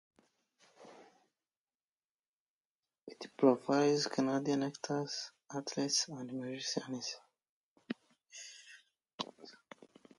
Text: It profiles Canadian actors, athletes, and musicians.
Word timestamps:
It 3.05 3.27
profiles 3.37 4.07
Canadian 4.07 4.63
actors, 4.63 5.29
athletes, 5.53 6.07
and 6.07 6.33
musicians. 6.33 7.17